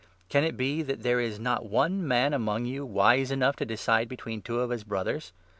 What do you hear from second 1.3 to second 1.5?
5